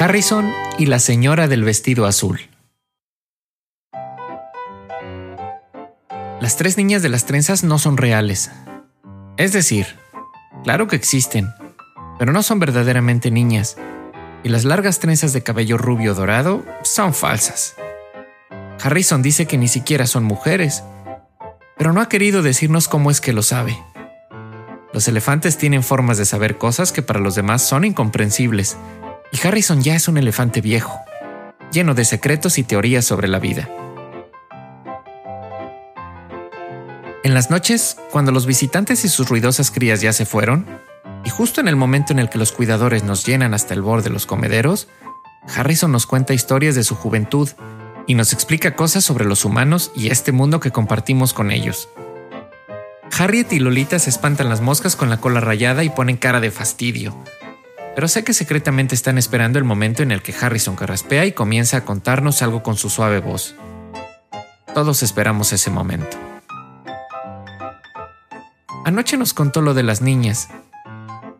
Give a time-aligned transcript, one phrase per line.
[0.00, 2.40] Harrison y la señora del vestido azul.
[6.40, 8.50] Las tres niñas de las trenzas no son reales.
[9.36, 9.86] Es decir,
[10.64, 11.48] claro que existen,
[12.18, 13.76] pero no son verdaderamente niñas,
[14.44, 17.74] y las largas trenzas de cabello rubio dorado son falsas.
[18.82, 20.84] Harrison dice que ni siquiera son mujeres,
[21.76, 23.76] pero no ha querido decirnos cómo es que lo sabe.
[24.96, 28.78] Los elefantes tienen formas de saber cosas que para los demás son incomprensibles,
[29.30, 30.98] y Harrison ya es un elefante viejo,
[31.70, 33.68] lleno de secretos y teorías sobre la vida.
[37.24, 40.64] En las noches, cuando los visitantes y sus ruidosas crías ya se fueron,
[41.26, 44.08] y justo en el momento en el que los cuidadores nos llenan hasta el borde
[44.08, 44.88] los comederos,
[45.54, 47.50] Harrison nos cuenta historias de su juventud
[48.06, 51.90] y nos explica cosas sobre los humanos y este mundo que compartimos con ellos.
[53.18, 56.50] Harriet y Lolita se espantan las moscas con la cola rayada y ponen cara de
[56.50, 57.16] fastidio.
[57.94, 61.78] Pero sé que secretamente están esperando el momento en el que Harrison carraspea y comienza
[61.78, 63.54] a contarnos algo con su suave voz.
[64.74, 66.18] Todos esperamos ese momento.
[68.84, 70.48] Anoche nos contó lo de las niñas,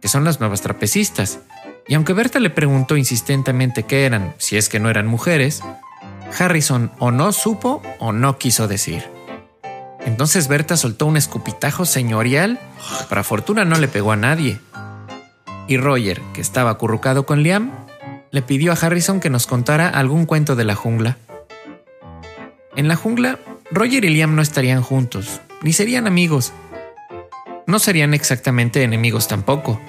[0.01, 1.41] que son las nuevas trapecistas,
[1.87, 5.61] y aunque Berta le preguntó insistentemente qué eran, si es que no eran mujeres,
[6.39, 9.16] Harrison o no supo o no quiso decir.
[10.07, 12.61] Entonces Berta soltó un escupitajo señorial
[13.11, 14.61] para fortuna no le pegó a nadie.
[15.69, 17.73] Y Roger, que estaba acurrucado con Liam,
[18.31, 21.19] le pidió a Harrison que nos contara algún cuento de la jungla.
[22.77, 23.41] En la jungla,
[23.71, 26.53] Roger y Liam no estarían juntos, ni serían amigos.
[27.67, 29.81] No serían exactamente enemigos tampoco,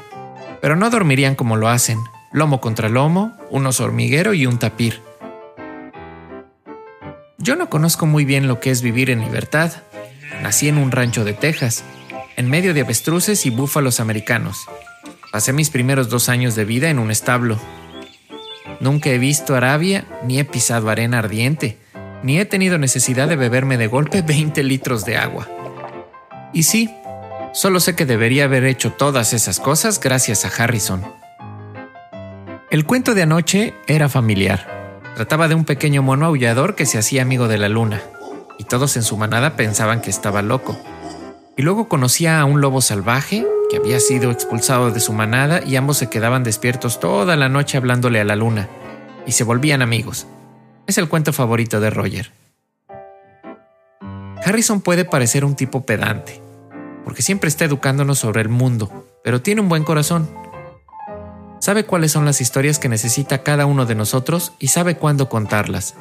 [0.62, 2.00] pero no dormirían como lo hacen,
[2.32, 5.00] lomo contra lomo, un oso hormiguero y un tapir.
[7.38, 9.74] Yo no conozco muy bien lo que es vivir en libertad,
[10.42, 11.84] Nací en un rancho de Texas,
[12.36, 14.68] en medio de avestruces y búfalos americanos.
[15.32, 17.60] Pasé mis primeros dos años de vida en un establo.
[18.80, 21.78] Nunca he visto Arabia, ni he pisado arena ardiente,
[22.24, 25.48] ni he tenido necesidad de beberme de golpe 20 litros de agua.
[26.54, 26.90] Y sí,
[27.54, 31.04] solo sé que debería haber hecho todas esas cosas gracias a Harrison.
[32.70, 35.02] El cuento de anoche era familiar.
[35.16, 38.02] Trataba de un pequeño mono aullador que se hacía amigo de la luna
[38.58, 40.78] y todos en su manada pensaban que estaba loco.
[41.56, 45.76] Y luego conocía a un lobo salvaje que había sido expulsado de su manada y
[45.76, 48.70] ambos se quedaban despiertos toda la noche hablándole a la luna
[49.26, 50.28] y se volvían amigos.
[50.88, 52.32] Es el cuento favorito de Roger.
[54.46, 56.42] Harrison puede parecer un tipo pedante,
[57.04, 60.30] porque siempre está educándonos sobre el mundo, pero tiene un buen corazón.
[61.60, 65.96] Sabe cuáles son las historias que necesita cada uno de nosotros y sabe cuándo contarlas.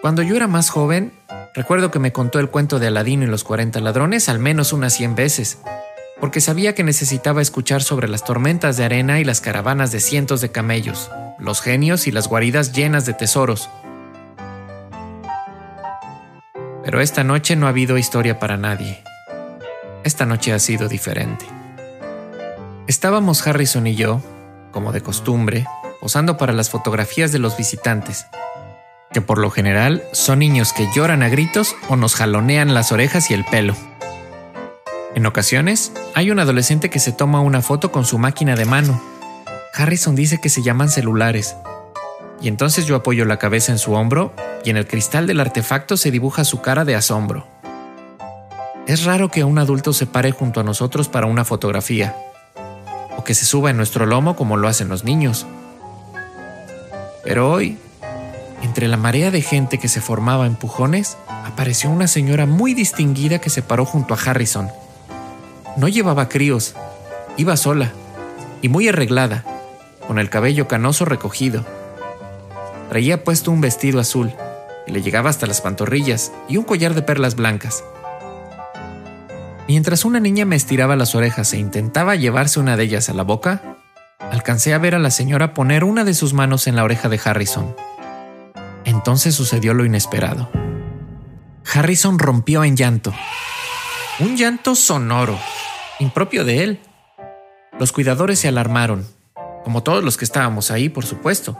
[0.00, 1.17] Cuando yo era más joven,
[1.54, 4.92] Recuerdo que me contó el cuento de Aladino y los 40 ladrones al menos unas
[4.94, 5.58] 100 veces,
[6.20, 10.40] porque sabía que necesitaba escuchar sobre las tormentas de arena y las caravanas de cientos
[10.40, 13.70] de camellos, los genios y las guaridas llenas de tesoros.
[16.84, 19.02] Pero esta noche no ha habido historia para nadie.
[20.04, 21.44] Esta noche ha sido diferente.
[22.86, 24.22] Estábamos Harrison y yo,
[24.72, 25.66] como de costumbre,
[26.00, 28.26] posando para las fotografías de los visitantes,
[29.18, 33.32] que por lo general son niños que lloran a gritos o nos jalonean las orejas
[33.32, 33.74] y el pelo.
[35.16, 39.02] En ocasiones, hay un adolescente que se toma una foto con su máquina de mano.
[39.74, 41.56] Harrison dice que se llaman celulares.
[42.40, 44.32] Y entonces yo apoyo la cabeza en su hombro
[44.64, 47.48] y en el cristal del artefacto se dibuja su cara de asombro.
[48.86, 52.14] Es raro que un adulto se pare junto a nosotros para una fotografía,
[53.16, 55.44] o que se suba en nuestro lomo como lo hacen los niños.
[57.24, 57.78] Pero hoy
[58.62, 63.40] entre la marea de gente que se formaba en pujones, apareció una señora muy distinguida
[63.40, 64.68] que se paró junto a Harrison.
[65.76, 66.74] No llevaba críos,
[67.36, 67.92] iba sola
[68.62, 69.44] y muy arreglada,
[70.06, 71.64] con el cabello canoso recogido.
[72.88, 74.32] Traía puesto un vestido azul,
[74.86, 77.84] que le llegaba hasta las pantorrillas, y un collar de perlas blancas.
[79.68, 83.22] Mientras una niña me estiraba las orejas e intentaba llevarse una de ellas a la
[83.22, 83.76] boca,
[84.30, 87.20] alcancé a ver a la señora poner una de sus manos en la oreja de
[87.22, 87.76] Harrison.
[89.08, 90.50] Entonces sucedió lo inesperado.
[91.72, 93.14] Harrison rompió en llanto.
[94.18, 95.38] Un llanto sonoro,
[95.98, 96.80] impropio de él.
[97.80, 99.06] Los cuidadores se alarmaron,
[99.64, 101.58] como todos los que estábamos ahí, por supuesto.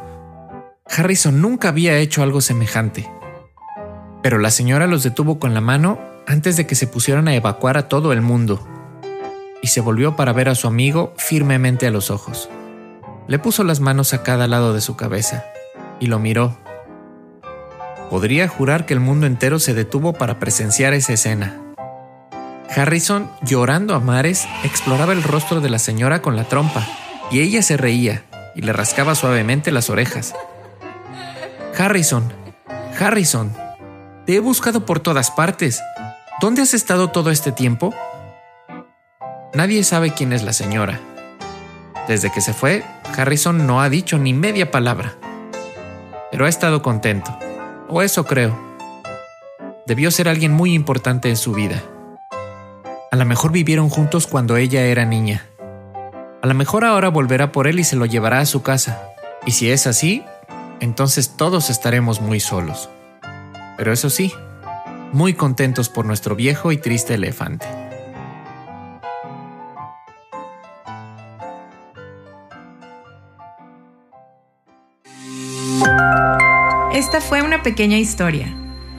[0.94, 3.10] Harrison nunca había hecho algo semejante.
[4.22, 7.78] Pero la señora los detuvo con la mano antes de que se pusieran a evacuar
[7.78, 8.68] a todo el mundo.
[9.62, 12.50] Y se volvió para ver a su amigo firmemente a los ojos.
[13.26, 15.46] Le puso las manos a cada lado de su cabeza
[15.98, 16.58] y lo miró
[18.10, 21.60] Podría jurar que el mundo entero se detuvo para presenciar esa escena.
[22.74, 26.86] Harrison, llorando a mares, exploraba el rostro de la señora con la trompa
[27.30, 28.24] y ella se reía
[28.54, 30.34] y le rascaba suavemente las orejas.
[31.78, 32.32] Harrison,
[32.98, 33.52] Harrison,
[34.26, 35.82] te he buscado por todas partes.
[36.40, 37.94] ¿Dónde has estado todo este tiempo?
[39.54, 41.00] Nadie sabe quién es la señora.
[42.06, 42.84] Desde que se fue,
[43.16, 45.14] Harrison no ha dicho ni media palabra.
[46.30, 47.38] Pero ha estado contento,
[47.88, 48.58] o eso creo.
[49.86, 51.82] Debió ser alguien muy importante en su vida.
[53.10, 55.46] A lo mejor vivieron juntos cuando ella era niña.
[56.42, 59.02] A lo mejor ahora volverá por él y se lo llevará a su casa.
[59.46, 60.22] Y si es así,
[60.80, 62.90] entonces todos estaremos muy solos.
[63.76, 64.32] Pero eso sí,
[65.12, 67.66] muy contentos por nuestro viejo y triste elefante.
[76.92, 78.46] Esta fue una pequeña historia,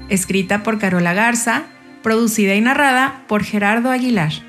[0.09, 1.63] escrita por Carola Garza,
[2.03, 4.48] producida y narrada por Gerardo Aguilar.